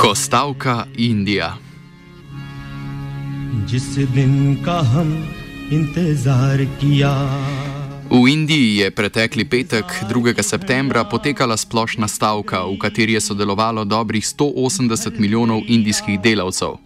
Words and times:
कोस्तावका 0.00 0.74
India. 0.98 1.46
जिस 3.70 3.86
दिन 4.14 4.32
का 4.64 4.78
हम 4.88 5.08
इंतज़ार 5.72 6.64
किया 6.80 7.12
V 8.14 8.30
Indiji 8.30 8.76
je 8.76 8.90
pretekli 8.94 9.42
petek, 9.42 10.06
2. 10.06 10.38
septembra, 10.42 11.02
potekala 11.02 11.58
splošna 11.58 12.06
stavka, 12.06 12.62
v 12.62 12.78
kateri 12.78 13.18
je 13.18 13.20
sodelovalo 13.20 13.82
dobrih 13.82 14.22
180 14.22 15.18
milijonov 15.18 15.66
indijskih 15.66 16.22
delavcev. 16.22 16.78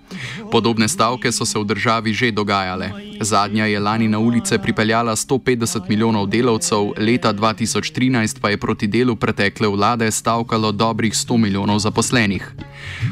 Podobne 0.51 0.89
stavke 0.89 1.33
so 1.33 1.45
se 1.45 1.59
v 1.59 1.65
državi 1.69 2.13
že 2.17 2.33
dogajale. 2.33 2.89
Zadnja 3.21 3.67
je 3.67 3.81
lani 3.81 4.09
na 4.09 4.19
ulice 4.19 4.59
pripeljala 4.59 5.13
150 5.17 5.89
milijonov 5.89 6.27
delavcev, 6.33 6.97
leta 6.97 7.33
2013 7.35 8.41
pa 8.41 8.51
je 8.51 8.57
proti 8.57 8.87
delu 8.87 9.17
pretekle 9.17 9.69
vlade 9.69 10.11
stavkalo 10.11 10.73
dobrih 10.73 11.13
100 11.13 11.37
milijonov 11.37 11.79
zaposlenih. 11.79 12.55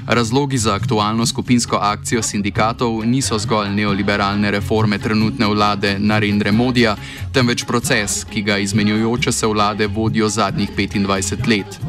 Razlogi 0.06 0.58
za 0.58 0.74
aktualno 0.74 1.26
skupinsko 1.26 1.76
akcijo 1.76 2.22
sindikatov 2.22 3.04
niso 3.04 3.38
zgolj 3.38 3.68
neoliberalne 3.68 4.50
reforme 4.50 4.98
trenutne 4.98 5.46
vlade 5.46 5.98
Narendra 5.98 6.52
Modija, 6.52 6.96
temveč 7.32 7.64
proces, 7.64 8.05
ki 8.30 8.42
ga 8.42 8.58
izmenjujoče 8.58 9.32
se 9.32 9.46
vlade 9.46 9.86
vodijo 9.86 10.28
zadnjih 10.28 10.70
25 10.76 11.48
let. 11.48 11.80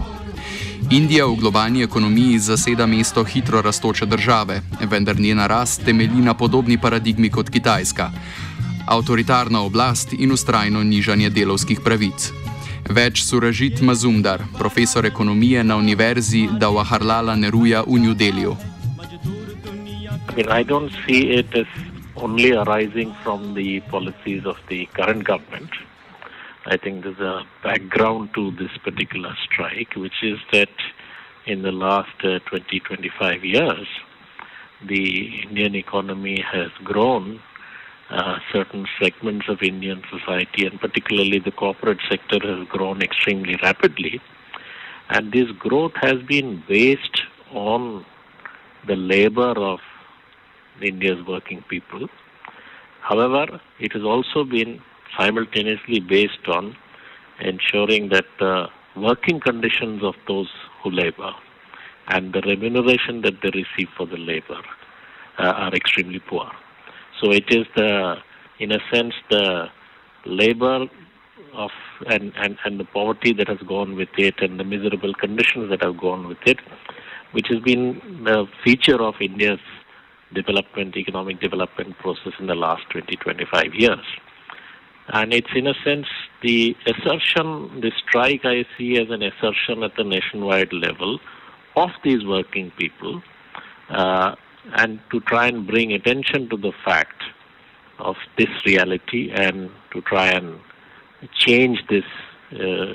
Indija 0.92 1.26
v 1.26 1.36
globalni 1.36 1.84
ekonomiji 1.84 2.40
zaseda 2.40 2.86
mesto 2.86 3.24
hitro 3.24 3.62
rastoče 3.62 4.06
države, 4.06 4.62
vendar 4.90 5.20
njena 5.20 5.48
rast 5.48 5.86
temelji 5.86 6.22
na 6.22 6.34
podobni 6.34 6.78
paradigmi 6.78 7.30
kot 7.30 7.50
Kitajska: 7.50 8.12
avtoritarna 8.88 9.62
oblast 9.62 10.14
in 10.14 10.32
ustrajno 10.32 10.84
nižanje 10.84 11.30
delovskih 11.30 11.80
pravic. 11.84 12.32
Več 12.90 13.24
suražit 13.24 13.82
Mazumdar, 13.82 14.44
profesor 14.58 15.06
ekonomije 15.06 15.64
na 15.64 15.76
univerzi 15.78 16.48
Dawaharlala 16.60 17.36
Neruja 17.36 17.84
v 17.88 18.00
New 18.00 18.14
Delhiu. 18.14 18.56
I 20.30 20.36
mean, 20.36 20.50
I 20.50 20.64
don't 20.64 20.92
see 21.06 21.40
it 21.40 21.56
as 21.56 21.68
only 22.16 22.54
arising 22.54 23.14
from 23.24 23.54
the 23.54 23.82
policies 23.92 24.46
of 24.46 24.58
the 24.70 24.86
current 24.94 25.24
government. 25.24 25.70
I 26.70 26.76
think 26.76 27.04
there's 27.04 27.20
a 27.20 27.44
background 27.64 28.32
to 28.36 28.52
this 28.52 28.72
particular 28.84 29.34
strike, 29.46 29.96
which 29.96 30.22
is 30.22 30.38
that 30.52 30.70
in 31.46 31.62
the 31.62 31.72
last 31.72 32.26
uh, 32.26 32.40
20, 32.40 32.82
25 32.82 33.46
years, 33.46 33.88
the 34.86 35.44
Indian 35.44 35.76
economy 35.76 36.42
has 36.42 36.70
grown. 36.84 37.40
Uh, 38.10 38.40
certain 38.54 38.86
segments 39.02 39.48
of 39.50 39.62
Indian 39.62 40.02
society, 40.10 40.66
and 40.66 40.80
particularly 40.80 41.40
the 41.40 41.52
corporate 41.52 42.00
sector, 42.10 42.40
has 42.42 42.68
grown 42.68 43.02
extremely 43.02 43.58
rapidly. 43.64 44.22
And 45.10 45.32
this 45.32 45.50
growth 45.60 45.94
has 46.02 46.22
been 46.22 46.64
based 46.68 47.22
on 47.52 48.06
the 48.88 48.96
labor 48.96 49.52
of 49.58 49.80
India's 50.82 51.26
working 51.26 51.64
people. 51.70 52.08
However, 53.02 53.62
it 53.80 53.94
has 53.94 54.04
also 54.04 54.44
been 54.44 54.82
simultaneously 55.18 56.00
based 56.00 56.48
on 56.48 56.76
ensuring 57.40 58.10
that 58.10 58.26
the 58.40 58.68
working 58.96 59.40
conditions 59.40 60.04
of 60.04 60.16
those 60.28 60.50
who 60.82 60.90
labor 60.92 61.32
and 62.08 62.34
the 62.34 62.42
remuneration 62.42 63.22
that 63.22 63.42
they 63.42 63.50
receive 63.50 63.90
for 63.96 64.08
the 64.08 64.18
labor 64.18 64.62
uh, 65.38 65.44
are 65.44 65.76
extremely 65.76 66.20
poor. 66.20 66.50
So 67.22 67.32
it 67.32 67.46
is 67.50 67.66
the, 67.76 68.16
in 68.60 68.72
a 68.72 68.80
sense, 68.92 69.14
the 69.30 69.68
labor 70.26 70.88
of 71.54 71.72
and, 72.08 72.34
and, 72.38 72.58
and 72.66 72.80
the 72.80 72.86
poverty 72.86 73.34
that 73.34 73.48
has 73.48 73.60
gone 73.68 73.96
with 73.96 74.10
it 74.18 74.36
and 74.40 74.60
the 74.60 74.64
miserable 74.64 75.14
conditions 75.14 75.70
that 75.70 75.84
have 75.84 75.98
gone 75.98 76.28
with 76.28 76.38
it, 76.46 76.60
which 77.32 77.48
has 77.50 77.60
been 77.60 78.22
the 78.24 78.46
feature 78.64 79.02
of 79.02 79.16
India's 79.20 79.60
development, 80.34 80.96
economic 80.98 81.40
development 81.40 81.98
process 82.00 82.34
in 82.40 82.48
the 82.48 82.56
last 82.56 82.84
20, 82.92 83.16
25 83.16 83.74
years. 83.74 84.06
And 85.10 85.34
it's 85.34 85.50
in 85.56 85.68
a 85.68 85.74
sense 85.84 86.08
the 86.42 86.76
assertion, 86.86 87.82
the 87.82 87.92
strike 88.06 88.42
I 88.44 88.66
see 88.78 89.00
as 89.00 89.10
an 89.10 89.24
assertion 89.24 89.84
at 89.84 89.96
the 89.96 90.04
nationwide 90.04 90.74
level 90.74 91.20
of 91.76 91.90
these 92.04 92.26
working 92.26 92.72
people, 92.78 93.22
uh, 93.90 94.36
and 94.76 95.00
to 95.12 95.20
try 95.22 95.48
and 95.48 95.66
bring 95.66 95.94
attention 95.94 96.50
to 96.50 96.58
the 96.58 96.74
fact 96.84 97.24
of 98.00 98.16
this 98.38 98.50
reality 98.66 99.32
and 99.34 99.70
to 99.94 100.02
try 100.02 100.28
and 100.28 100.60
change 101.34 101.80
this 101.90 102.04
uh, 102.54 102.94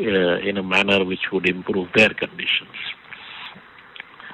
uh, 0.00 0.38
in 0.38 0.56
a 0.56 0.62
manner 0.62 1.04
which 1.04 1.30
would 1.32 1.46
improve 1.48 1.88
their 1.94 2.10
conditions. 2.10 2.76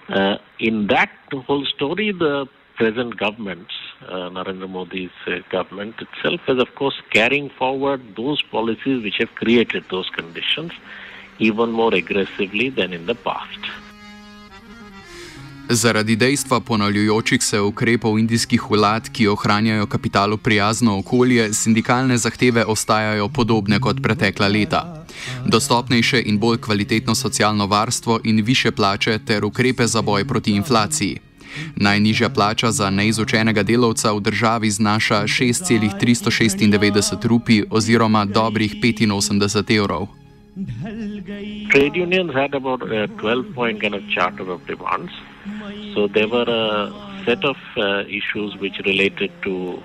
Uh, 0.09 0.37
in 0.61 0.87
that 0.87 1.11
whole 1.47 1.65
story, 1.75 2.13
the 2.13 2.47
present 2.77 3.17
government, 3.17 3.67
uh, 4.03 4.31
Narendra 4.31 4.69
Modi's 4.69 5.11
uh, 5.27 5.39
government 5.51 5.95
itself, 6.01 6.41
is 6.49 6.59
of 6.59 6.75
course 6.75 6.97
carrying 7.11 7.51
forward 7.59 8.01
those 8.17 8.43
policies 8.51 9.03
which 9.03 9.19
have 9.19 9.35
created 9.35 9.85
those 9.91 10.09
conditions 10.11 10.73
even 11.39 11.71
more 11.71 11.95
aggressively 11.95 12.71
than 12.71 12.93
in 12.93 13.07
the 13.07 13.15
past. 13.15 13.61
Zaradi 15.69 16.17
dejstva 16.17 16.61
ponavljajočih 16.61 17.43
se 17.43 17.61
ukrepov 17.61 18.19
indijskih 18.19 18.71
vlad, 18.71 19.09
ki 19.13 19.29
ohranjajo 19.29 19.87
kapitalu 19.87 20.37
prijazno 20.37 20.99
okolje, 20.99 21.53
sindikalne 21.55 22.19
zahteve 22.19 22.65
ostajajo 22.65 23.29
podobne 23.29 23.81
kot 23.81 24.03
pretekla 24.03 24.49
leta. 24.49 25.05
Dostopnejše 25.47 26.23
in 26.27 26.39
bolj 26.39 26.61
kvalitetno 26.61 27.15
socialno 27.15 27.67
varstvo 27.67 28.21
in 28.25 28.45
više 28.45 28.71
plače 28.71 29.19
ter 29.19 29.45
ukrepe 29.45 29.87
za 29.87 30.03
boj 30.03 30.25
proti 30.25 30.53
inflaciji. 30.53 31.26
Najnižja 31.77 32.29
plača 32.29 32.71
za 32.71 32.91
neizučenega 32.91 33.63
delavca 33.63 34.13
v 34.13 34.21
državi 34.21 34.71
znaša 34.71 35.27
6,396 35.27 37.27
rupi 37.27 37.63
oziroma 37.71 38.25
dobrih 38.25 38.75
85 38.83 39.79
evrov. 39.79 40.07
Trade 41.71 41.97
unions 41.97 42.33
had 42.33 42.55
about 42.55 42.83
a 42.83 43.07
12 43.07 43.55
point 43.55 43.81
kind 43.81 43.95
of 43.95 44.03
charter 44.09 44.51
of 44.51 44.67
demands. 44.67 45.13
So 45.95 46.09
there 46.09 46.29
were 46.29 46.49
a 46.49 46.91
set 47.27 47.45
of 47.45 47.57
uh, 47.77 48.05
issues 48.09 48.57
which 48.57 48.79
related 48.87 49.31
to 49.43 49.83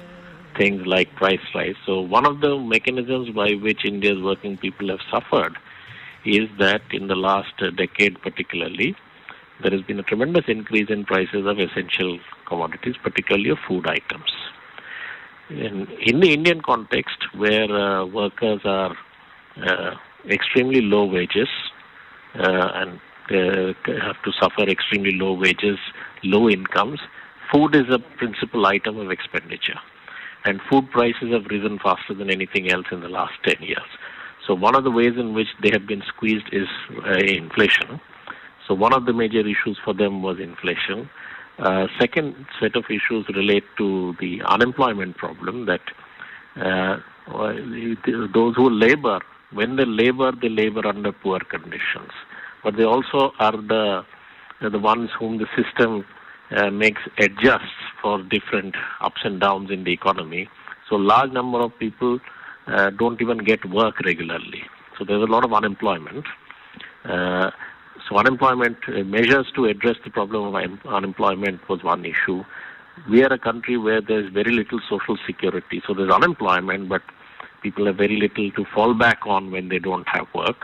things 0.58 0.86
like 0.86 1.14
price 1.16 1.42
rise. 1.54 1.76
So 1.86 2.00
one 2.00 2.26
of 2.26 2.40
the 2.40 2.58
mechanisms 2.58 3.30
by 3.30 3.54
which 3.54 3.86
India's 3.86 4.22
working 4.22 4.58
people 4.58 4.90
have 4.90 5.00
suffered 5.10 5.58
is 6.26 6.50
that 6.60 6.82
in 6.92 7.08
the 7.08 7.16
last 7.16 7.54
uh, 7.62 7.72
decade 7.72 8.22
particularly, 8.22 8.96
there 9.62 9.72
has 9.72 9.82
been 9.82 10.00
a 10.00 10.04
tremendous 10.04 10.46
increase 10.48 10.90
in 10.90 11.06
prices 11.06 11.46
of 11.46 11.60
essential 11.60 12.20
commodities, 12.48 12.96
particularly 13.02 13.50
of 13.50 13.58
food 13.68 13.88
items. 13.88 14.32
In, 15.50 15.88
in 16.06 16.20
the 16.20 16.34
Indian 16.34 16.62
context, 16.62 17.18
where 17.36 17.70
uh, 17.72 18.06
workers 18.06 18.62
are 18.66 18.96
uh, 19.58 19.96
extremely 20.30 20.82
low 20.82 21.06
wages 21.06 21.50
uh, 22.36 22.70
and 22.76 23.00
uh, 23.30 23.74
have 24.02 24.22
to 24.24 24.32
suffer 24.40 24.64
extremely 24.70 25.12
low 25.14 25.34
wages, 25.34 25.78
low 26.24 26.50
incomes, 26.50 27.00
food 27.52 27.76
is 27.76 27.90
a 27.90 28.00
principal 28.18 28.66
item 28.66 28.98
of 28.98 29.12
expenditure. 29.12 29.80
And 30.46 30.60
food 30.70 30.90
prices 30.92 31.32
have 31.32 31.46
risen 31.46 31.80
faster 31.80 32.14
than 32.14 32.32
anything 32.32 32.72
else 32.72 32.88
in 32.92 33.02
the 33.02 33.10
last 33.10 33.34
10 33.44 33.62
years. 33.62 33.90
So, 34.48 34.56
one 34.56 34.76
of 34.76 34.84
the 34.84 34.92
ways 34.92 35.14
in 35.18 35.34
which 35.34 35.50
they 35.62 35.70
have 35.72 35.86
been 35.86 36.02
squeezed 36.08 36.48
is 36.52 36.68
uh, 37.06 37.14
inflation. 37.14 38.02
So, 38.72 38.76
one 38.76 38.94
of 38.94 39.06
the 39.06 39.12
major 39.12 39.42
issues 39.42 39.78
for 39.84 39.94
them 39.94 40.22
was 40.22 40.40
inflation. 40.40 41.10
Uh, 41.60 41.88
second 42.00 42.46
set 42.58 42.78
of 42.78 42.86
issues 42.86 43.26
relate 43.36 43.66
to 43.78 44.16
the 44.22 44.42
unemployment 44.48 45.18
problem 45.18 45.66
that 45.66 45.82
uh, 46.56 46.96
those 48.34 48.56
who 48.56 48.70
labor, 48.70 49.20
when 49.52 49.76
they 49.76 49.84
labor, 49.84 50.32
they 50.42 50.48
labor 50.48 50.88
under 50.88 51.12
poor 51.12 51.40
conditions. 51.40 52.12
But 52.64 52.78
they 52.78 52.86
also 52.86 53.34
are 53.40 53.52
the 53.52 54.06
the 54.62 54.80
ones 54.80 55.10
whom 55.20 55.38
the 55.38 55.48
system 55.62 56.06
uh, 56.56 56.70
makes 56.70 57.02
adjusts 57.18 57.76
for 58.02 58.24
different 58.24 58.76
ups 59.02 59.20
and 59.26 59.42
downs 59.42 59.70
in 59.70 59.84
the 59.84 59.92
economy. 59.92 60.48
So 60.88 60.96
large 60.96 61.34
number 61.34 61.60
of 61.60 61.78
people 61.78 62.20
uh, 62.68 62.92
don't 62.92 63.22
even 63.22 63.40
get 63.40 63.66
work 63.70 64.00
regularly. 64.06 64.64
So 64.98 65.04
there's 65.04 65.24
a 65.24 65.32
lot 65.32 65.44
of 65.44 65.52
unemployment. 65.52 66.26
So 68.12 68.18
unemployment 68.18 68.78
uh, 68.90 69.04
measures 69.06 69.48
to 69.56 69.66
address 69.66 69.96
the 70.04 70.10
problem 70.10 70.44
of 70.44 70.56
un- 70.56 70.82
unemployment 70.86 71.68
was 71.70 71.82
one 71.82 72.04
issue. 72.04 72.44
We 73.10 73.24
are 73.24 73.32
a 73.32 73.40
country 73.40 73.78
where 73.78 74.02
there's 74.02 74.30
very 74.34 74.52
little 74.52 74.82
social 74.90 75.18
security. 75.26 75.82
So 75.88 75.94
there's 75.94 76.12
unemployment, 76.12 76.90
but 76.90 77.02
people 77.64 77.86
have 77.86 77.96
very 77.96 78.18
little 78.20 78.52
to 78.52 78.66
fall 78.76 78.94
back 78.94 79.20
on 79.26 79.50
when 79.50 79.70
they 79.70 79.80
don't 79.80 80.06
have 80.10 80.28
work. 80.36 80.58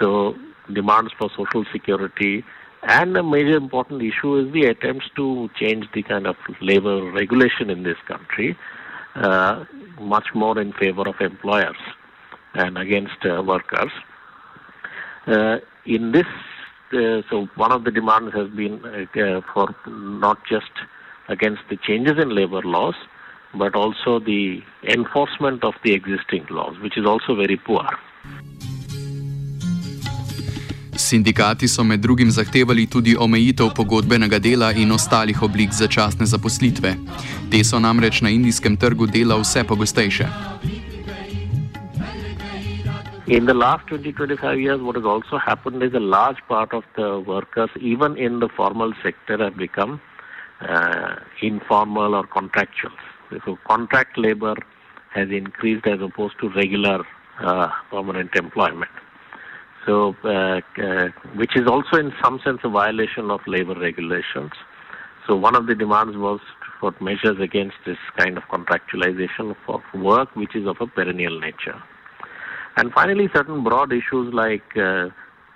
So 0.00 0.36
demands 0.72 1.12
for 1.18 1.28
social 1.36 1.66
security 1.70 2.42
and 2.84 3.14
a 3.14 3.22
major 3.22 3.56
important 3.56 4.00
issue 4.02 4.38
is 4.38 4.50
the 4.54 4.64
attempts 4.64 5.10
to 5.16 5.50
change 5.60 5.84
the 5.92 6.02
kind 6.02 6.26
of 6.26 6.36
labor 6.62 7.12
regulation 7.12 7.68
in 7.68 7.82
this 7.82 7.98
country 8.08 8.56
uh, 9.16 9.64
much 10.00 10.28
more 10.34 10.58
in 10.58 10.72
favor 10.72 11.06
of 11.06 11.14
employers 11.20 11.76
and 12.54 12.78
against 12.78 13.24
uh, 13.26 13.42
workers. 13.42 13.90
Uh, 15.26 15.58
in 15.86 16.12
this, 16.12 16.26
so 17.30 17.48
one 17.56 17.72
of 17.72 17.84
the 17.84 17.90
demands 17.90 18.32
has 18.34 18.48
been 18.50 18.80
uh, 18.84 19.40
for 19.52 19.74
not 19.86 20.38
just 20.48 20.72
against 21.28 21.62
the 21.70 21.76
changes 21.76 22.18
in 22.22 22.34
labor 22.34 22.62
laws, 22.62 22.94
but 23.54 23.74
also 23.74 24.18
the 24.18 24.62
enforcement 24.82 25.64
of 25.64 25.74
the 25.84 25.92
existing 25.92 26.46
laws, 26.50 26.74
which 26.82 26.96
is 26.96 27.06
also 27.06 27.34
very 27.34 27.56
poor. 27.56 27.86
Sindikati 30.96 31.68
so 31.68 31.84
med 31.84 32.00
drugim 32.00 32.30
zahtevali 32.30 32.86
tudi 32.86 33.16
omejitev 33.16 33.74
pogodbenega 33.74 34.38
dela 34.38 34.72
in 34.72 34.92
ostalih 34.92 35.42
oblik 35.42 35.72
začasne 35.72 36.26
zaposlitve. 36.26 36.94
Te 37.50 37.64
so 37.64 37.78
namreč 37.78 38.20
na 38.20 38.30
indijskem 38.30 38.76
trgu 38.76 39.06
dela 39.06 39.36
vse 39.36 39.64
pogostejše. 39.64 40.53
In 43.26 43.46
the 43.46 43.54
last 43.54 43.86
20-25 43.86 44.62
years, 44.62 44.82
what 44.82 44.96
has 44.96 45.06
also 45.06 45.38
happened 45.38 45.82
is 45.82 45.94
a 45.94 46.00
large 46.00 46.36
part 46.46 46.74
of 46.74 46.82
the 46.94 47.20
workers, 47.26 47.70
even 47.80 48.18
in 48.18 48.38
the 48.38 48.50
formal 48.54 48.92
sector, 49.02 49.38
have 49.42 49.56
become 49.56 49.98
uh, 50.60 51.14
informal 51.40 52.14
or 52.14 52.26
contractual. 52.26 52.90
So 53.46 53.56
contract 53.66 54.18
labor 54.18 54.54
has 55.14 55.30
increased 55.30 55.86
as 55.86 56.00
opposed 56.02 56.34
to 56.42 56.50
regular 56.50 57.02
uh, 57.40 57.70
permanent 57.90 58.34
employment. 58.36 58.90
So, 59.86 60.14
uh, 60.22 60.60
uh, 60.82 61.08
which 61.34 61.56
is 61.56 61.66
also 61.66 61.96
in 61.96 62.12
some 62.22 62.40
sense 62.44 62.58
a 62.62 62.68
violation 62.68 63.30
of 63.30 63.40
labor 63.46 63.74
regulations. 63.74 64.52
So, 65.26 65.34
one 65.34 65.56
of 65.56 65.66
the 65.66 65.74
demands 65.74 66.16
was 66.18 66.40
for 66.78 66.94
measures 67.00 67.40
against 67.40 67.76
this 67.86 67.98
kind 68.18 68.36
of 68.36 68.42
contractualization 68.44 69.56
for 69.64 69.82
work 69.94 70.36
which 70.36 70.54
is 70.54 70.66
of 70.66 70.76
a 70.80 70.86
perennial 70.86 71.40
nature. 71.40 71.82
And 72.76 72.92
finally, 72.92 73.28
certain 73.34 73.62
broad 73.62 73.92
issues 73.92 74.34
like 74.34 74.76
uh, 74.76 75.08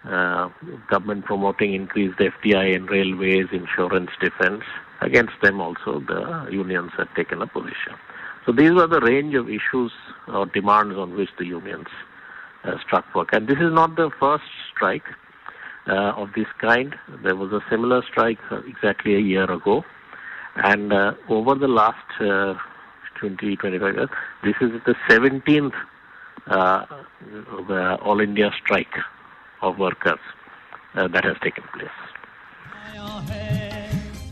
uh, 0.09 0.49
government 0.89 1.25
promoting 1.25 1.75
increased 1.75 2.19
FDI 2.19 2.77
in 2.77 2.87
railways, 2.87 3.47
insurance, 3.53 4.11
defense. 4.21 4.63
Against 5.01 5.35
them 5.43 5.61
also 5.61 6.01
the 6.01 6.49
unions 6.51 6.91
have 6.97 7.13
taken 7.15 7.43
a 7.43 7.47
position. 7.47 7.95
So 8.47 8.53
these 8.53 8.73
were 8.73 8.87
the 8.87 9.01
range 9.01 9.35
of 9.35 9.49
issues 9.49 9.93
or 10.27 10.47
demands 10.47 10.97
on 10.97 11.17
which 11.17 11.29
the 11.39 11.45
unions 11.45 11.87
uh, 12.65 12.79
struck 12.85 13.05
work. 13.15 13.29
And 13.33 13.47
this 13.47 13.59
is 13.59 13.73
not 13.73 13.97
the 13.97 14.11
first 14.19 14.45
strike 14.75 15.05
uh, 15.87 16.13
of 16.17 16.33
this 16.35 16.47
kind. 16.61 16.95
There 17.23 17.37
was 17.37 17.53
a 17.53 17.61
similar 17.71 18.03
strike 18.11 18.39
uh, 18.51 18.61
exactly 18.67 19.15
a 19.15 19.21
year 19.21 19.51
ago. 19.51 19.85
And 20.57 20.93
uh, 20.93 21.15
over 21.29 21.55
the 21.55 21.69
last 21.69 22.21
uh, 22.21 22.55
20, 23.21 23.57
25 23.57 23.95
years, 23.95 24.09
this 24.43 24.55
is 24.61 24.71
the 24.87 24.95
17th 25.09 25.75
uh, 26.51 27.97
All 28.03 28.21
India 28.21 28.51
strike 28.63 28.97
of 29.63 29.79
workers 29.79 30.21
that 30.95 31.25
has 31.25 31.37
taken 31.43 31.65
place. 31.75 31.99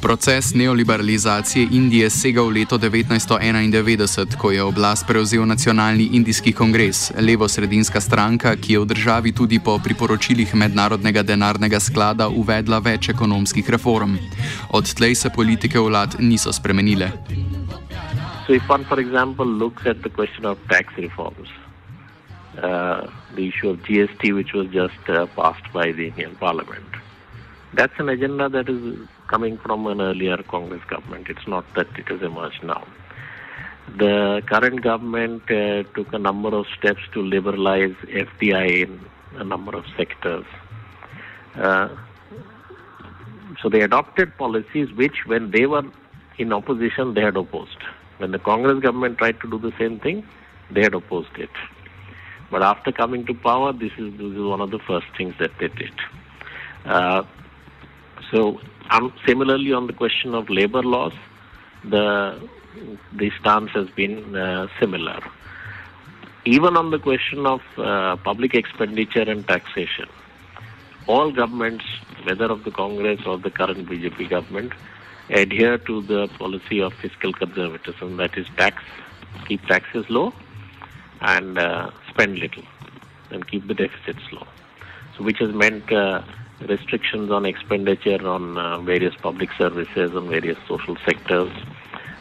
Proces 0.07 0.55
neoliberalizacije 0.55 1.69
Indije 1.73 2.11
sega 2.11 2.43
v 2.43 2.51
leto 2.51 2.79
1991, 2.79 4.37
ko 4.39 4.51
je 4.51 4.63
oblast 4.63 5.07
prevzel 5.07 5.47
nacionalni 5.47 6.09
indijski 6.13 6.53
kongres, 6.53 7.13
levo-sredinska 7.21 8.01
stranka, 8.01 8.57
ki 8.57 8.73
je 8.73 8.79
v 8.79 8.87
državi 8.87 9.33
tudi 9.33 9.59
po 9.59 9.79
priporočilih 9.85 10.55
Mednarodnega 10.55 11.23
denarnega 11.23 11.81
sklada 11.81 12.29
uvedla 12.29 12.79
več 12.79 13.09
ekonomskih 13.09 13.71
reform. 13.71 14.15
Odtlej 14.71 15.15
se 15.15 15.31
politike 15.31 15.79
vlad 15.79 16.21
niso 16.21 16.53
spremenile. 16.53 17.11
So 18.47 18.53
if 18.55 18.71
one, 18.71 18.85
for 18.85 19.01
example, 19.01 19.47
looks 19.47 19.87
at 19.87 20.03
the 20.03 20.11
question 20.11 20.47
of 20.47 20.59
tax 20.69 20.95
reforms, 20.97 21.49
uh, 22.63 23.11
the 23.35 23.49
issue 23.49 23.71
of 23.71 23.79
GST, 23.79 24.35
which 24.35 24.53
was 24.53 24.69
just 24.69 25.09
uh, 25.09 25.27
passed 25.27 25.73
by 25.73 25.93
the 25.93 26.09
Indian 26.09 26.37
Parliament, 26.37 26.87
that's 27.75 27.93
an 27.99 28.09
agenda 28.09 28.49
that 28.49 28.69
is 28.69 29.09
coming 29.29 29.59
from 29.59 29.87
an 29.87 30.01
earlier 30.01 30.39
Congress 30.49 30.83
government. 30.89 31.29
It's 31.29 31.47
not 31.47 31.65
that 31.75 31.89
it 31.99 32.09
has 32.09 32.23
emerged 32.23 32.63
now. 32.63 32.87
The 33.99 34.43
current 34.49 34.83
government 34.83 35.43
uh, 35.51 35.85
took 35.95 36.13
a 36.13 36.19
number 36.19 36.49
of 36.49 36.67
steps 36.79 37.01
to 37.13 37.23
liberalize 37.23 37.95
FDI 38.05 38.83
in 38.85 39.01
a 39.37 39.45
number 39.45 39.77
of 39.77 39.85
sectors. 39.97 40.45
Uh, 41.55 41.89
so 43.63 43.69
they 43.69 43.81
adopted 43.81 44.37
policies 44.37 44.93
which, 44.95 45.27
when 45.27 45.51
they 45.51 45.67
were 45.67 45.85
in 46.39 46.53
opposition, 46.53 47.15
they 47.15 47.23
had 47.23 47.37
opposed. 47.37 47.79
When 48.19 48.33
the 48.33 48.39
Congress 48.39 48.81
government 48.81 49.19
tried 49.19 49.41
to 49.41 49.51
do 49.51 49.59
the 49.59 49.73
same 49.79 50.01
thing, 50.01 50.27
they 50.71 50.83
had 50.83 50.95
opposed 50.95 51.37
it. 51.39 51.51
But 52.51 52.63
after 52.63 52.93
coming 52.93 53.27
to 53.27 53.35
power, 53.35 53.73
this 53.73 53.93
is, 53.99 54.13
this 54.13 54.33
is 54.33 54.39
one 54.39 54.61
of 54.61 54.71
the 54.71 54.79
first 54.79 55.07
things 55.17 55.35
that 55.39 55.51
they 55.59 55.69
did. 55.69 55.93
Uh, 56.85 57.25
so 58.31 58.61
um, 58.91 59.13
similarly, 59.27 59.73
on 59.73 59.87
the 59.87 59.93
question 59.93 60.35
of 60.35 60.49
labor 60.49 60.83
laws, 60.83 61.13
the 61.85 62.49
the 63.13 63.31
stance 63.41 63.71
has 63.71 63.89
been 63.91 64.37
uh, 64.37 64.69
similar. 64.79 65.21
Even 66.45 66.77
on 66.77 66.91
the 66.91 66.99
question 66.99 67.47
of 67.47 67.61
uh, 67.79 68.17
public 68.17 68.55
expenditure 68.55 69.23
and 69.23 69.47
taxation, 69.49 70.07
all 71.07 71.33
governments, 71.33 71.85
whether 72.25 72.45
of 72.45 72.65
the 72.65 72.71
Congress 72.71 73.21
or 73.27 73.39
the 73.39 73.51
current 73.51 73.89
BJP 73.89 74.31
government, 74.31 74.73
adhere 75.31 75.79
to 75.79 76.03
the 76.03 76.29
policy 76.39 76.81
of 76.81 76.93
fiscal 76.95 77.33
conservatism. 77.33 78.17
That 78.17 78.37
is, 78.39 78.47
tax, 78.57 78.83
keep 79.49 79.65
taxes 79.67 80.09
low, 80.09 80.33
and 81.21 81.59
uh, 81.59 81.91
spend 82.17 82.39
little, 82.39 82.65
and 83.31 83.47
keep 83.47 83.67
the 83.67 83.75
deficits 83.75 84.33
low. 84.33 84.47
So, 85.17 85.25
which 85.25 85.39
has 85.39 85.53
meant 85.53 85.93
uh, 85.93 86.23
restrictions 86.61 87.31
on 87.31 87.45
expenditure 87.45 88.27
on 88.27 88.57
uh, 88.57 88.79
various 88.81 89.15
public 89.17 89.51
services 89.59 90.15
and 90.15 90.29
various 90.29 90.59
social 90.67 90.97
sectors, 91.05 91.53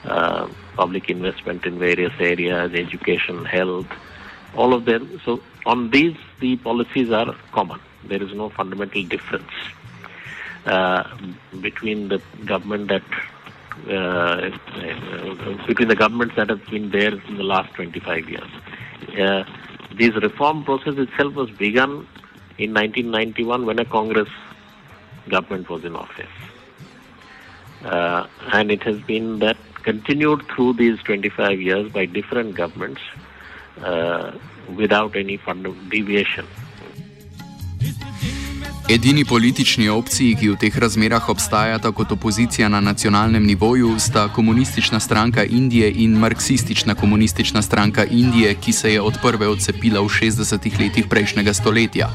uh, 0.04 0.48
public 0.76 1.10
investment 1.10 1.66
in 1.66 1.80
various 1.80 2.14
areas, 2.20 2.74
education, 2.74 3.46
health, 3.46 3.88
all 4.56 4.74
of 4.74 4.86
them. 4.86 5.22
So 5.24 5.42
on 5.66 5.92
these, 5.92 6.16
the 6.40 6.58
policies 6.58 7.12
are 7.12 7.36
common. 7.52 7.80
There 8.04 8.22
is 8.22 8.34
no 8.34 8.50
fundamental 8.50 9.04
difference 9.04 9.52
uh, 10.66 11.04
between 11.62 12.10
the 12.10 12.22
government 12.46 12.90
that 12.90 13.04
uh, 13.90 14.50
between 15.68 15.90
the 15.90 15.96
governments 15.96 16.36
that 16.38 16.50
have 16.50 16.66
been 16.68 16.92
there 16.92 17.14
in 17.14 17.36
the 17.36 17.44
last 17.44 17.74
25 17.74 18.30
years. 18.30 18.50
Uh, 19.20 19.44
this 19.98 20.14
reform 20.16 20.64
process 20.64 20.98
itself 20.98 21.34
was 21.36 21.50
begun 21.52 22.08
in 22.58 22.74
1991 22.74 23.66
when 23.66 23.80
a 23.80 23.86
Congress 23.86 24.30
government 25.30 25.70
was 25.70 25.84
in 25.84 25.96
office. 25.96 26.36
Uh, 27.84 28.28
and 28.54 28.72
it 28.72 28.84
has 28.84 29.00
been 29.02 29.40
that 29.40 29.58
continued 29.84 30.42
through 30.54 30.74
these 30.74 30.98
25 31.04 31.60
years 31.60 31.92
by 31.92 32.06
different 32.06 32.56
governments 32.56 33.02
uh, 33.82 34.32
without 34.75 35.16
any 35.16 35.38
fund 35.38 35.68
deviation. 35.90 36.46
Edini 38.86 39.25
politični 39.25 39.88
opciji, 39.89 40.36
ki 40.38 40.50
v 40.51 40.56
teh 40.62 40.75
razmerah 40.77 41.30
obstajata 41.34 41.89
kot 41.92 42.12
opozicija 42.13 42.68
na 42.70 42.77
nacionalnem 42.86 43.42
nivoju, 43.42 43.96
sta 44.00 44.27
komunistična 44.30 45.00
stranka 45.00 45.44
Indije 45.44 45.89
in 45.92 46.13
marksistična 46.20 46.94
komunistična 46.96 47.62
stranka 47.62 48.06
Indije, 48.06 48.54
ki 48.54 48.72
se 48.72 48.94
je 48.94 49.01
od 49.01 49.18
prve 49.22 49.48
odcepila 49.48 50.01
v 50.01 50.06
60-ih 50.06 50.80
letih 50.80 51.08
prejšnjega 51.10 51.54
stoletja. 51.54 52.10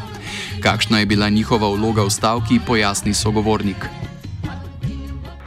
Kakšna 0.62 0.98
je 0.98 1.06
bila 1.06 1.28
njihova 1.28 1.68
vloga 1.74 2.04
v 2.06 2.10
stavki, 2.10 2.60
pojasni 2.66 3.14
sogovornik. 3.14 3.90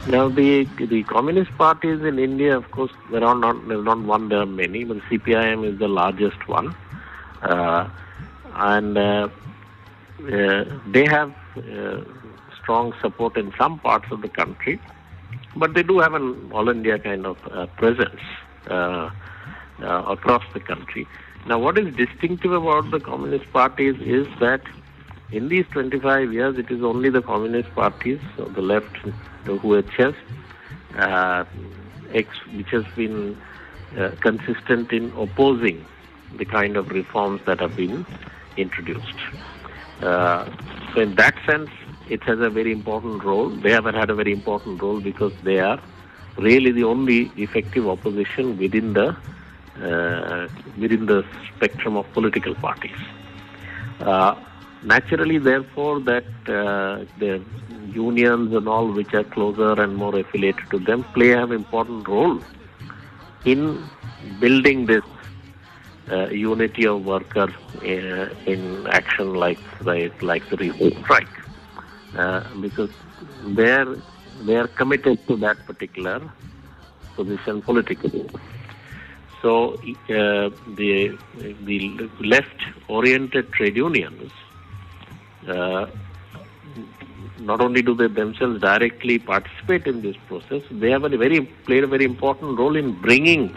Now, 0.06 0.28
the, 0.28 0.68
the 0.76 1.04
communist 1.08 1.50
parties 1.56 2.04
in 2.04 2.18
India, 2.18 2.58
of 2.58 2.64
course, 2.70 2.92
there 3.10 3.24
are 3.24 3.38
not, 3.38 3.56
there's 3.68 3.84
not 3.84 3.98
one, 4.04 4.28
there 4.28 4.42
are 4.42 4.56
many, 4.62 4.84
but 4.84 5.00
CPIM 5.08 5.64
is 5.72 5.78
the 5.78 5.88
largest 5.88 6.48
one. 6.48 6.74
Uh, 7.40 7.88
and 8.56 8.98
uh, 8.98 9.28
they 10.18 11.06
have 11.06 11.34
uh, 11.56 12.00
strong 12.60 12.92
support 13.00 13.36
in 13.36 13.52
some 13.58 13.78
parts 13.80 14.06
of 14.10 14.22
the 14.22 14.28
country, 14.28 14.80
but 15.56 15.74
they 15.74 15.82
do 15.82 15.98
have 15.98 16.14
an 16.14 16.50
all 16.52 16.68
India 16.68 16.98
kind 16.98 17.26
of 17.26 17.36
uh, 17.50 17.66
presence 17.78 18.20
uh, 18.68 19.10
across 19.80 20.42
the 20.52 20.60
country. 20.60 21.06
Now, 21.46 21.58
what 21.58 21.76
is 21.78 21.94
distinctive 21.94 22.52
about 22.52 22.90
the 22.90 23.00
communist 23.00 23.52
parties 23.52 23.96
is 24.00 24.26
that 24.40 24.62
in 25.30 25.48
these 25.48 25.66
25 25.72 26.32
years, 26.32 26.58
it 26.58 26.70
is 26.70 26.82
only 26.82 27.10
the 27.10 27.20
communist 27.20 27.74
parties 27.74 28.20
of 28.38 28.54
the 28.54 28.62
left 28.62 28.96
who 29.44 29.72
have 29.72 29.86
just, 29.96 30.16
uh, 30.96 31.44
which 32.54 32.70
has 32.70 32.84
been 32.96 33.36
uh, 33.98 34.10
consistent 34.20 34.92
in 34.92 35.12
opposing 35.16 35.84
the 36.38 36.44
kind 36.44 36.76
of 36.76 36.88
reforms 36.90 37.40
that 37.46 37.60
have 37.60 37.76
been 37.76 38.06
introduced. 38.56 39.18
Uh, 40.04 40.44
so 40.92 41.00
in 41.00 41.14
that 41.16 41.34
sense, 41.46 41.70
it 42.08 42.22
has 42.24 42.38
a 42.40 42.50
very 42.50 42.72
important 42.72 43.24
role. 43.24 43.48
They 43.48 43.70
have 43.70 43.84
had 43.84 44.10
a 44.10 44.14
very 44.14 44.32
important 44.32 44.82
role 44.82 45.00
because 45.00 45.32
they 45.42 45.58
are 45.60 45.80
really 46.36 46.72
the 46.72 46.84
only 46.84 47.32
effective 47.36 47.88
opposition 47.88 48.58
within 48.58 48.92
the 48.92 49.16
uh, 49.82 50.48
within 50.78 51.06
the 51.06 51.24
spectrum 51.56 51.96
of 51.96 52.12
political 52.12 52.54
parties. 52.54 53.00
Uh, 54.00 54.34
naturally, 54.82 55.38
therefore, 55.38 56.00
that 56.00 56.24
uh, 56.48 57.04
the 57.18 57.42
unions 57.92 58.54
and 58.54 58.68
all 58.68 58.90
which 58.92 59.14
are 59.14 59.24
closer 59.24 59.72
and 59.80 59.96
more 59.96 60.16
affiliated 60.18 60.70
to 60.70 60.78
them 60.78 61.04
play 61.14 61.32
an 61.32 61.52
important 61.52 62.06
role 62.08 62.38
in 63.44 63.82
building 64.40 64.86
this 64.86 65.04
uh, 66.10 66.28
unity 66.28 66.86
of 66.86 67.04
workers 67.04 67.52
uh, 67.76 68.28
in 68.46 68.86
action 68.90 69.34
like 69.34 69.58
like, 69.82 70.22
like 70.22 70.48
the 70.50 70.56
recent 70.56 70.94
strike, 71.04 71.28
uh, 72.16 72.42
because 72.60 72.90
they're 73.46 73.96
they 74.42 74.56
are 74.56 74.68
committed 74.68 75.26
to 75.28 75.36
that 75.36 75.64
particular 75.66 76.20
position 77.16 77.62
politically. 77.62 78.28
So 79.42 79.74
uh, 79.74 80.50
the 80.66 81.18
the 81.64 82.10
left-oriented 82.20 83.52
trade 83.52 83.76
unions 83.76 84.32
uh, 85.48 85.86
not 87.40 87.60
only 87.60 87.82
do 87.82 87.94
they 87.94 88.08
themselves 88.08 88.60
directly 88.60 89.18
participate 89.18 89.86
in 89.86 90.00
this 90.02 90.16
process, 90.28 90.62
they 90.70 90.90
have 90.90 91.04
a 91.04 91.16
very 91.16 91.42
played 91.66 91.84
a 91.84 91.86
very 91.86 92.04
important 92.04 92.58
role 92.58 92.76
in 92.76 92.92
bringing 93.00 93.54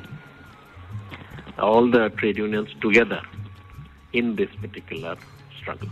all 1.60 1.92
the 1.92 2.10
trade 2.20 2.38
unions 2.38 2.70
together 2.82 3.22
in 4.14 4.36
this 4.36 4.50
particular 4.62 5.18
struggle. 5.62 5.90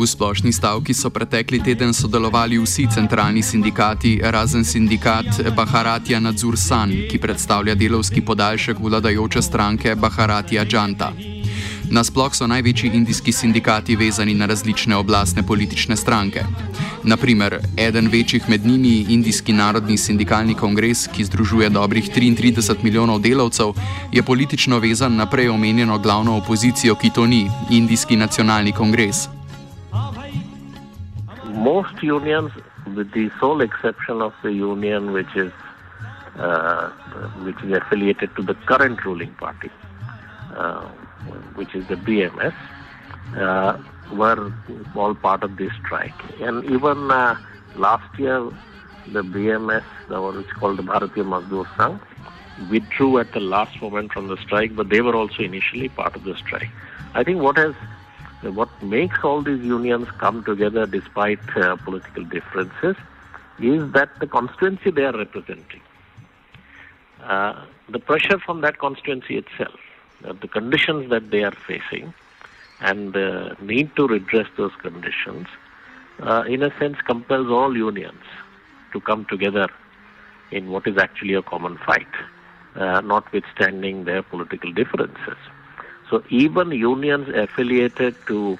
V 0.00 0.06
splošni 0.06 0.52
stavki 0.52 0.94
so 0.94 1.10
pretekli 1.10 1.60
teden 1.60 1.92
sodelovali 1.94 2.58
vsi 2.58 2.86
centralni 2.94 3.42
sindikati, 3.42 4.20
razen 4.22 4.64
sindikat 4.64 5.26
Baharatija 5.56 6.20
Nadzur 6.20 6.56
San, 6.56 6.90
ki 7.10 7.18
predstavlja 7.18 7.74
delovski 7.74 8.24
podaljšek 8.24 8.80
vladajoče 8.80 9.42
stranke 9.42 9.94
Baharatija 9.94 10.64
Džanta. 10.64 11.12
Nasploh 11.90 12.34
so 12.34 12.46
največji 12.46 12.90
indijski 12.94 13.32
sindikati 13.32 13.96
vezani 13.96 14.34
na 14.34 14.46
različne 14.46 14.96
oblastne 14.96 15.42
politične 15.42 15.96
stranke. 15.96 16.44
Naprimer, 17.04 17.58
eden 17.76 18.08
večjih 18.12 18.48
med 18.48 18.66
njimi 18.66 18.88
je 18.88 19.06
Indijski 19.08 19.52
narodni 19.52 19.96
sindikalni 19.96 20.54
kongres, 20.54 21.08
ki 21.08 21.24
združuje 21.24 21.68
dobrih 21.70 22.10
33 22.16 22.84
milijonov 22.84 23.18
delavcev, 23.20 23.72
je 24.12 24.22
politično 24.22 24.78
vezan 24.78 25.16
na 25.16 25.26
prej 25.26 25.48
omenjeno 25.48 25.98
glavno 25.98 26.36
opozicijo, 26.36 26.94
ki 26.94 27.10
to 27.10 27.26
ni, 27.26 27.50
Indijski 27.70 28.16
nacionalni 28.16 28.72
kongres. 28.72 29.28
Most 31.54 32.02
unions, 32.02 32.52
with 32.86 33.10
the 33.12 33.30
sole 33.40 33.64
exception 33.64 34.22
of 34.22 34.32
the 34.42 34.50
union 34.50 35.12
which 35.12 35.36
is, 35.36 35.52
uh, 36.38 36.88
which 37.44 37.58
is 37.64 37.72
affiliated 37.82 38.30
to 38.36 38.42
the 38.42 38.54
current 38.66 39.04
ruling 39.04 39.34
party, 39.38 39.70
uh, 40.56 40.99
which 41.54 41.74
is 41.74 41.86
the 41.88 41.94
BMS, 41.94 42.54
uh, 43.36 43.78
were 44.12 44.52
all 44.94 45.14
part 45.14 45.42
of 45.42 45.56
this 45.56 45.72
strike. 45.84 46.20
And 46.40 46.64
even 46.64 47.10
uh, 47.10 47.36
last 47.74 48.18
year, 48.18 48.50
the 49.06 49.22
BMS, 49.22 49.84
the 50.08 50.20
one 50.20 50.36
which 50.36 50.46
is 50.46 50.52
called 50.52 50.78
the 50.78 50.82
Bharatiya 50.82 51.24
Mazdoor 51.24 51.66
Sangh, 51.76 52.00
withdrew 52.68 53.18
at 53.18 53.32
the 53.32 53.40
last 53.40 53.80
moment 53.80 54.12
from 54.12 54.28
the 54.28 54.36
strike, 54.36 54.74
but 54.74 54.88
they 54.90 55.00
were 55.00 55.14
also 55.14 55.42
initially 55.42 55.88
part 55.88 56.14
of 56.14 56.24
the 56.24 56.36
strike. 56.36 56.68
I 57.14 57.24
think 57.24 57.40
what 57.40 57.56
has 57.56 57.74
what 58.42 58.70
makes 58.82 59.18
all 59.22 59.42
these 59.42 59.60
unions 59.60 60.08
come 60.18 60.42
together 60.44 60.86
despite 60.86 61.40
uh, 61.56 61.76
political 61.76 62.24
differences 62.24 62.96
is 63.58 63.92
that 63.92 64.18
the 64.18 64.26
constituency 64.26 64.90
they 64.90 65.04
are 65.04 65.16
representing, 65.16 65.82
uh, 67.22 67.66
the 67.90 67.98
pressure 67.98 68.38
from 68.38 68.62
that 68.62 68.78
constituency 68.78 69.36
itself, 69.36 69.78
the 70.22 70.48
conditions 70.48 71.10
that 71.10 71.30
they 71.30 71.42
are 71.42 71.56
facing, 71.66 72.12
and 72.80 73.12
the 73.12 73.56
need 73.60 73.94
to 73.96 74.06
redress 74.06 74.46
those 74.56 74.72
conditions, 74.80 75.46
uh, 76.22 76.44
in 76.48 76.62
a 76.62 76.70
sense, 76.78 76.96
compels 77.06 77.48
all 77.48 77.76
unions 77.76 78.22
to 78.92 79.00
come 79.00 79.26
together 79.28 79.68
in 80.50 80.70
what 80.70 80.86
is 80.86 80.96
actually 80.98 81.34
a 81.34 81.42
common 81.42 81.78
fight, 81.86 82.08
uh, 82.74 83.00
notwithstanding 83.00 84.04
their 84.04 84.22
political 84.22 84.72
differences. 84.72 85.36
So 86.10 86.22
even 86.28 86.72
unions 86.72 87.28
affiliated 87.34 88.16
to 88.26 88.58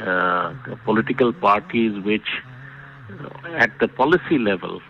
uh, 0.00 0.54
political 0.84 1.32
parties 1.32 1.98
which, 2.04 2.28
uh, 3.10 3.48
at 3.56 3.78
the 3.80 3.88
policy 3.88 4.38
level, 4.38 4.80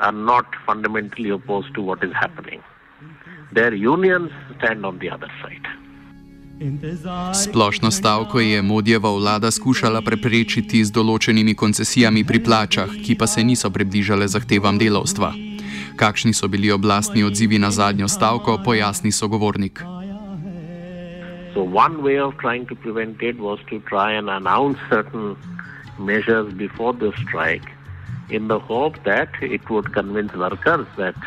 are 0.00 0.12
not 0.12 0.46
fundamentally 0.66 1.28
opposed 1.28 1.74
to 1.74 1.82
what 1.82 2.02
is 2.02 2.12
happening, 2.12 2.62
their 3.54 3.74
unions 3.74 4.30
stand 4.58 4.84
on 4.84 4.98
the 4.98 5.10
other 5.10 5.30
side. 5.42 5.66
Splošno 7.34 7.90
stavko 7.90 8.40
je 8.40 8.62
Modjeva 8.62 9.10
vlada 9.10 9.50
skušala 9.50 10.02
preprečiti 10.02 10.84
z 10.84 10.92
določenimi 10.94 11.54
koncesijami 11.54 12.22
pri 12.24 12.38
plačah, 12.44 12.92
ki 13.04 13.16
pa 13.18 13.26
se 13.26 13.42
niso 13.42 13.70
približale 13.70 14.28
zahtevam 14.28 14.78
delovstva. 14.78 15.32
Kakšni 15.96 16.32
so 16.32 16.48
bili 16.48 16.70
oblastni 16.70 17.24
odzivi 17.24 17.58
na 17.58 17.70
zadnjo 17.70 18.08
stavko, 18.08 18.60
pojasni 18.64 19.12
sogovornik. 19.12 19.82
So 21.54 21.66
one 21.66 22.00
way 22.00 22.16
of 22.16 22.38
trying 22.38 22.64
to 22.68 22.74
prevent 22.74 23.22
it 23.22 23.36
was 23.36 23.58
to 23.68 23.80
try 23.90 24.14
and 24.16 24.30
announce 24.30 24.78
certain 24.88 25.36
measures 25.98 26.54
before 26.54 26.94
the 26.94 27.12
strike 27.26 27.68
in 28.30 28.48
the 28.48 28.58
hope 28.58 28.96
that 29.04 29.28
it 29.42 29.68
would 29.68 29.92
convince 29.92 30.32
workers 30.32 30.86
that 30.96 31.18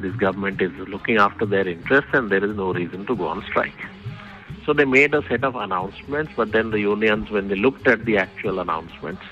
this 0.00 0.14
government 0.16 0.60
is 0.60 0.72
looking 0.88 1.16
after 1.16 1.46
their 1.46 1.66
interests 1.66 2.10
and 2.12 2.30
there 2.30 2.44
is 2.44 2.56
no 2.56 2.72
reason 2.72 3.06
to 3.06 3.16
go 3.16 3.28
on 3.28 3.42
strike. 3.44 3.86
So 4.64 4.72
they 4.72 4.84
made 4.84 5.14
a 5.14 5.22
set 5.28 5.44
of 5.44 5.54
announcements, 5.54 6.32
but 6.36 6.52
then 6.52 6.70
the 6.70 6.80
unions, 6.80 7.30
when 7.30 7.48
they 7.48 7.54
looked 7.54 7.86
at 7.86 8.04
the 8.04 8.18
actual 8.18 8.58
announcements, 8.58 9.22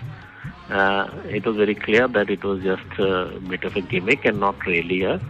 uh, 0.70 1.10
it 1.24 1.44
was 1.44 1.56
very 1.56 1.74
clear 1.74 2.08
that 2.08 2.30
it 2.30 2.44
was 2.44 2.62
just 2.62 2.98
a 2.98 3.38
bit 3.48 3.64
of 3.64 3.76
a 3.76 3.82
gimmick 3.82 4.24
and 4.24 4.40
not 4.40 4.64
really 4.64 5.02
a, 5.02 5.20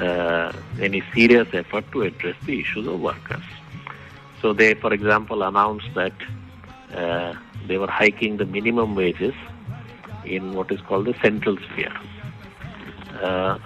uh, 0.00 0.52
any 0.80 1.02
serious 1.14 1.48
effort 1.52 1.84
to 1.92 2.02
address 2.02 2.36
the 2.46 2.60
issues 2.60 2.86
of 2.86 3.00
workers. 3.00 3.42
So 4.40 4.52
they, 4.52 4.74
for 4.74 4.92
example, 4.92 5.42
announced 5.42 5.88
that 5.94 6.14
uh, 6.94 7.34
they 7.66 7.78
were 7.78 7.90
hiking 7.90 8.36
the 8.36 8.46
minimum 8.46 8.94
wages 8.94 9.34
in 10.24 10.54
what 10.54 10.70
is 10.70 10.80
called 10.82 11.06
the 11.06 11.14
central 11.20 11.56
sphere. 11.56 11.92
Uh, 13.20 13.58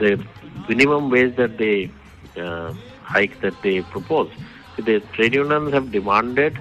the 0.00 0.22
minimum 0.68 1.10
wage 1.10 1.36
that 1.36 1.58
they 1.58 1.90
uh, 2.36 2.72
hike 3.02 3.40
that 3.40 3.54
they 3.62 3.80
proposed 3.82 4.32
the 4.80 5.00
trade 5.12 5.34
unions 5.34 5.72
have 5.72 5.90
demanded 5.92 6.58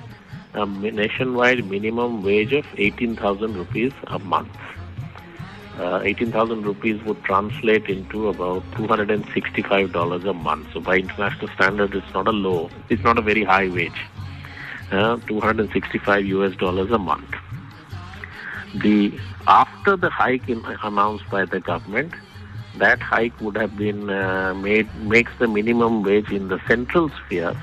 a 0.54 0.66
nationwide 0.66 1.66
minimum 1.70 2.24
wage 2.24 2.54
of 2.54 2.66
18,000 2.78 3.56
rupees 3.56 3.94
a 4.08 4.20
month. 4.20 4.50
Uh, 5.78 6.02
18,000 6.04 6.64
rupees 6.64 7.02
would 7.04 7.24
translate 7.24 7.86
into 7.88 8.28
about 8.28 8.64
$265 8.72 10.30
a 10.30 10.34
month. 10.34 10.68
So 10.74 10.82
by 10.82 10.98
international 10.98 11.48
standards, 11.56 11.96
it's 11.96 12.14
not 12.14 12.28
a 12.28 12.32
low, 12.32 12.70
it's 12.90 13.04
not 13.04 13.18
a 13.18 13.22
very 13.22 13.44
high 13.44 13.70
wage. 13.70 14.02
Uh, 14.92 15.18
265 15.28 16.26
US 16.26 16.56
dollars 16.56 16.92
a 16.92 16.98
month. 16.98 17.34
The 18.76 19.18
after 19.48 19.96
the 19.96 20.10
hike 20.10 20.50
in, 20.50 20.64
announced 20.84 21.30
by 21.30 21.46
the 21.46 21.60
government, 21.60 22.14
that 22.78 23.02
hike 23.02 23.40
would 23.42 23.58
have 23.58 23.76
been 23.78 24.10
uh, 24.10 24.54
made 24.54 24.94
makes 24.96 25.32
the 25.40 25.48
minimum 25.48 26.04
wage 26.04 26.32
in 26.32 26.48
the 26.48 26.60
central 26.68 27.10
sphere 27.10 27.56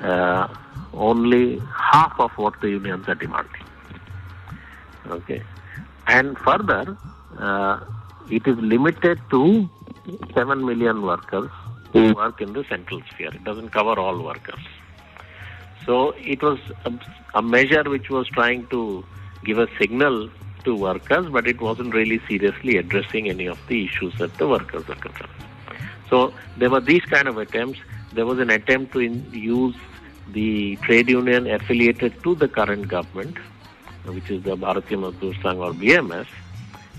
uh, 0.00 0.48
only 0.92 1.60
half 1.76 2.18
of 2.18 2.30
what 2.36 2.60
the 2.60 2.70
unions 2.70 3.08
are 3.08 3.14
demanding. 3.14 3.62
Okay, 5.06 5.42
and 6.06 6.38
further, 6.38 6.96
uh, 7.38 7.80
it 8.30 8.46
is 8.46 8.56
limited 8.58 9.20
to 9.30 9.68
seven 10.34 10.64
million 10.64 11.02
workers 11.02 11.50
who 11.92 12.14
work 12.14 12.40
in 12.40 12.52
the 12.52 12.64
central 12.64 13.02
sphere. 13.10 13.30
It 13.32 13.44
doesn't 13.44 13.70
cover 13.70 13.98
all 13.98 14.22
workers. 14.22 14.60
So 15.86 16.14
it 16.16 16.42
was 16.42 16.58
a, 16.84 16.92
a 17.34 17.42
measure 17.42 17.82
which 17.84 18.08
was 18.08 18.26
trying 18.28 18.66
to 18.68 19.04
give 19.44 19.58
a 19.58 19.68
signal 19.78 20.30
to 20.64 20.74
workers, 20.74 21.26
but 21.30 21.46
it 21.46 21.60
wasn't 21.60 21.94
really 21.94 22.20
seriously 22.28 22.76
addressing 22.76 23.28
any 23.28 23.46
of 23.46 23.58
the 23.68 23.84
issues 23.84 24.16
that 24.18 24.36
the 24.38 24.48
workers 24.48 24.88
are 24.88 24.94
concerned. 24.94 25.32
So 26.10 26.32
there 26.56 26.70
were 26.70 26.80
these 26.80 27.04
kind 27.04 27.28
of 27.28 27.38
attempts. 27.38 27.80
There 28.12 28.26
was 28.26 28.38
an 28.38 28.50
attempt 28.50 28.92
to 28.92 29.00
in, 29.00 29.26
use 29.32 29.76
the 30.32 30.76
trade 30.76 31.08
union 31.08 31.46
affiliated 31.46 32.22
to 32.22 32.34
the 32.34 32.48
current 32.48 32.88
government, 32.88 33.36
which 34.04 34.30
is 34.30 34.42
the 34.42 34.56
Bharatiya 34.56 34.98
Mazdoor 35.12 35.34
Sangh 35.42 35.58
or 35.58 35.72
BMS, 35.72 36.26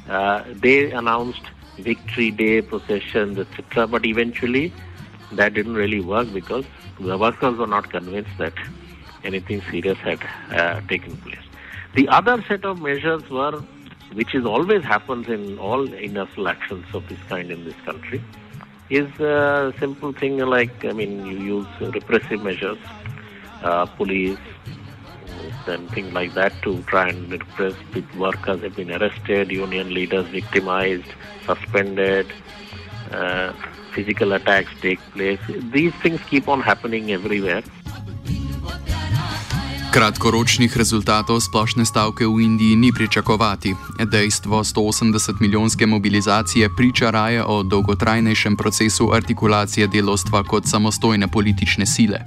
uh, 0.10 0.43
they 0.53 0.91
announced 0.91 1.41
victory 1.77 2.31
day 2.31 2.62
processions, 2.62 3.39
etc. 3.39 3.88
But 3.88 4.05
eventually, 4.05 4.72
that 5.31 5.53
didn't 5.53 5.75
really 5.75 6.01
work 6.01 6.31
because 6.34 6.65
the 7.00 7.17
workers 7.17 7.57
were 7.57 7.67
not 7.67 7.89
convinced 7.89 8.38
that 8.38 8.53
anything 9.24 9.62
serious 9.72 9.98
had 9.98 10.19
uh, 10.51 10.81
taken 10.88 11.17
place. 11.17 11.44
The 11.95 12.09
other 12.09 12.43
set 12.45 12.65
of 12.65 12.81
measures 12.81 13.29
were, 13.29 13.63
which 14.11 14.35
is 14.35 14.45
always 14.45 14.83
happens 14.83 15.29
in 15.29 15.57
all 15.57 15.89
industrial 15.93 16.49
actions 16.49 16.85
of 16.93 17.07
this 17.07 17.19
kind 17.29 17.49
in 17.49 17.63
this 17.63 17.75
country, 17.85 18.21
is 18.89 19.09
a 19.21 19.73
simple 19.79 20.11
thing 20.11 20.37
like, 20.39 20.83
I 20.83 20.91
mean, 20.91 21.25
you 21.25 21.37
use 21.37 21.67
repressive 21.79 22.41
measures, 22.43 22.77
uh, 23.63 23.85
police, 23.85 24.37
and 25.67 25.89
things 25.91 26.11
like 26.11 26.33
that 26.33 26.51
to 26.63 26.81
try 26.83 27.07
and 27.07 27.31
repress. 27.31 27.75
Workers 28.17 28.61
have 28.61 28.75
been 28.75 28.91
arrested, 28.91 29.49
union 29.49 29.93
leaders 29.93 30.27
victimized, 30.27 31.07
suspended, 31.45 32.27
uh, 33.11 33.53
physical 33.93 34.33
attacks 34.33 34.69
take 34.81 34.99
place. 35.13 35.39
These 35.71 35.93
things 36.03 36.19
keep 36.29 36.49
on 36.49 36.59
happening 36.59 37.13
everywhere. 37.13 37.63
Kratkoročnih 39.95 40.75
rezultatov 40.75 41.39
splošne 41.39 41.87
stavke 41.87 42.27
v 42.27 42.43
Indiji 42.43 42.75
ni 42.75 42.91
pričakovati. 42.91 43.79
Dejstvo 44.03 44.59
180 44.59 45.39
milijonske 45.39 45.87
mobilizacije 45.87 46.67
priča 46.75 47.15
raje 47.15 47.39
o 47.39 47.63
dolgotrajnejšem 47.63 48.59
procesu 48.59 49.15
artikulacije 49.15 49.87
delovstva 49.87 50.43
kot 50.43 50.67
samostojne 50.67 51.31
politične 51.31 51.87
sile. 51.87 52.19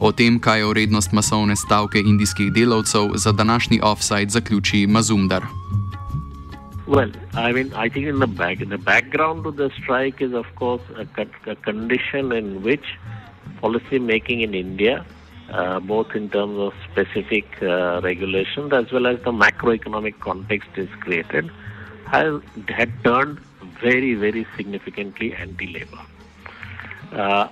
O 0.00 0.16
tem, 0.16 0.40
kaj 0.40 0.64
je 0.64 0.70
vrednost 0.72 1.12
masovne 1.12 1.56
stavke 1.60 2.00
indijskih 2.00 2.48
delavcev, 2.56 3.20
za 3.20 3.32
današnji 3.32 3.84
offside 3.84 4.32
zaključi 4.32 4.86
Mazumdar. 4.88 5.44
Well, 6.88 7.12
I 7.36 7.52
mean, 7.52 7.68
I 7.76 7.92
think 7.92 8.08
in 8.08 8.16
the 8.16 8.32
back, 8.32 8.64
the 8.64 8.80
background 8.80 9.44
of 9.44 9.60
the 9.60 9.68
strike 9.76 10.24
is, 10.24 10.32
of 10.32 10.46
course, 10.56 10.84
a, 10.96 11.04
a 11.52 11.54
condition 11.68 12.32
in 12.32 12.64
which 12.64 12.96
policy 13.60 13.98
making 14.00 14.40
in 14.40 14.54
India, 14.54 15.04
uh, 15.04 15.17
both 15.80 16.14
in 16.14 16.28
terms 16.30 16.58
of 16.58 16.74
specific 16.90 17.46
uh, 17.62 18.00
regulations 18.02 18.72
as 18.72 18.90
well 18.92 19.06
as 19.06 19.18
the 19.22 19.32
macroeconomic 19.32 20.18
context 20.20 20.68
is 20.76 20.88
created, 21.00 21.50
has 22.06 22.40
had 22.68 22.92
turned 23.04 23.38
very, 23.80 24.14
very 24.14 24.46
significantly 24.56 25.34
anti-labor. 25.34 26.00
Uh, 27.12 27.48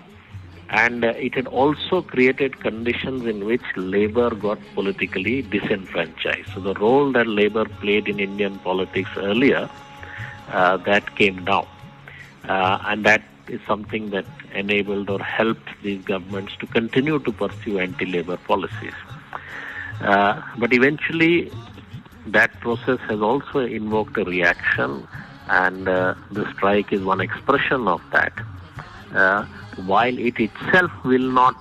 and 0.69 1.05
uh, 1.05 1.09
it 1.09 1.35
had 1.35 1.47
also 1.47 2.03
created 2.03 2.59
conditions 2.61 3.25
in 3.25 3.45
which 3.45 3.63
labor 3.77 4.31
got 4.35 4.59
politically 4.75 5.43
disenfranchised. 5.43 6.49
So 6.55 6.61
the 6.61 6.75
role 6.75 7.13
that 7.13 7.27
labor 7.27 7.65
played 7.65 8.09
in 8.09 8.19
Indian 8.19 8.59
politics 8.59 9.11
earlier, 9.17 9.71
uh, 10.49 10.77
that 10.79 11.17
came 11.17 11.45
down. 11.45 11.67
Uh, 12.49 12.79
and 12.87 13.05
that 13.05 13.23
is 13.49 13.61
something 13.67 14.11
that 14.11 14.27
enabled 14.55 15.11
or 15.11 15.19
helped 15.21 15.69
these 15.83 16.03
governments 16.05 16.55
to 16.61 16.67
continue 16.67 17.19
to 17.21 17.33
pursue 17.33 17.79
anti-labor 17.79 18.37
policies. 18.37 18.95
Uh, 20.01 20.43
but 20.59 20.73
eventually, 20.73 21.51
that 22.27 22.53
process 22.61 22.99
has 23.09 23.21
also 23.21 23.61
invoked 23.61 24.17
a 24.19 24.25
reaction, 24.25 25.07
and 25.49 25.89
uh, 25.89 26.15
the 26.31 26.51
strike 26.53 26.93
is 26.93 27.03
one 27.03 27.21
expression 27.21 27.89
of 27.89 28.03
that. 28.13 28.33
Uh, 29.15 29.45
while 29.77 30.19
it 30.19 30.39
itself 30.39 30.91
will 31.05 31.31
not 31.31 31.57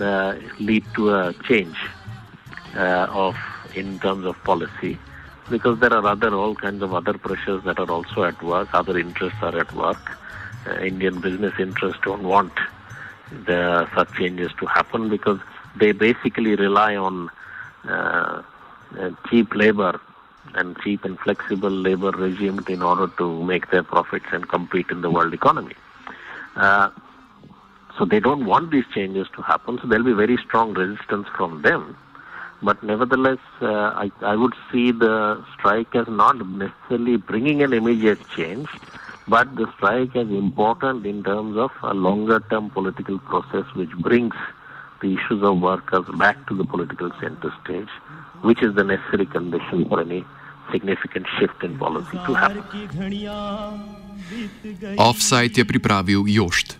uh, 0.00 0.34
lead 0.58 0.84
to 0.94 1.10
a 1.14 1.34
change 1.48 1.76
uh, 2.74 3.06
of 3.10 3.36
in 3.74 3.98
terms 4.00 4.24
of 4.24 4.36
policy 4.44 4.98
because 5.50 5.78
there 5.80 5.92
are 5.92 6.06
other 6.06 6.34
all 6.34 6.54
kinds 6.54 6.82
of 6.82 6.94
other 6.94 7.14
pressures 7.14 7.62
that 7.64 7.78
are 7.78 7.90
also 7.90 8.24
at 8.24 8.40
work 8.42 8.68
other 8.72 8.98
interests 8.98 9.38
are 9.42 9.58
at 9.58 9.72
work 9.74 10.16
uh, 10.66 10.78
indian 10.80 11.20
business 11.20 11.52
interests 11.58 12.00
don't 12.04 12.24
want 12.24 12.52
the 13.30 13.88
such 13.96 14.10
changes 14.18 14.50
to 14.58 14.66
happen 14.66 15.08
because 15.08 15.38
they 15.78 15.92
basically 15.92 16.54
rely 16.56 16.94
on 16.96 17.30
uh, 17.88 18.42
cheap 19.28 19.54
labor 19.54 20.00
and 20.54 20.76
cheap 20.82 21.04
and 21.04 21.18
flexible 21.20 21.70
labor 21.70 22.10
regime 22.10 22.64
in 22.68 22.82
order 22.82 23.08
to 23.18 23.42
make 23.44 23.70
their 23.70 23.82
profits 23.82 24.26
and 24.32 24.48
compete 24.48 24.86
in 24.90 25.00
the 25.00 25.10
world 25.10 25.34
economy 25.34 25.74
uh, 26.56 26.88
so 27.98 28.04
they 28.04 28.20
don't 28.20 28.44
want 28.46 28.70
these 28.70 28.84
changes 28.94 29.28
to 29.36 29.42
happen. 29.42 29.78
So 29.80 29.88
there'll 29.88 30.04
be 30.04 30.12
very 30.12 30.36
strong 30.46 30.74
resistance 30.74 31.26
from 31.36 31.62
them. 31.62 31.96
But 32.62 32.82
nevertheless, 32.82 33.38
uh, 33.60 33.66
I, 33.94 34.10
I 34.22 34.36
would 34.36 34.54
see 34.72 34.90
the 34.90 35.44
strike 35.56 35.94
as 35.94 36.06
not 36.08 36.36
necessarily 36.46 37.16
bringing 37.16 37.62
an 37.62 37.72
immediate 37.72 38.18
change, 38.36 38.68
but 39.26 39.54
the 39.56 39.66
strike 39.76 40.14
as 40.16 40.28
important 40.28 41.06
in 41.06 41.22
terms 41.24 41.56
of 41.56 41.70
a 41.82 41.94
longer 41.94 42.40
term 42.50 42.70
political 42.70 43.18
process 43.18 43.64
which 43.74 43.90
brings 43.98 44.34
the 45.00 45.14
issues 45.14 45.42
of 45.42 45.60
workers 45.60 46.04
back 46.18 46.46
to 46.48 46.56
the 46.56 46.64
political 46.64 47.10
center 47.20 47.52
stage, 47.62 47.88
which 48.42 48.62
is 48.62 48.74
the 48.74 48.84
necessary 48.84 49.26
condition 49.26 49.88
for 49.88 50.00
any 50.00 50.24
significant 50.72 51.26
shift 51.38 51.62
in 51.62 51.78
policy 51.78 52.18
to 52.26 52.34
happen. 52.34 52.62
Offside 54.96 55.52
je 55.56 55.64
pripravil 55.64 56.24
Jošt. 56.28 56.78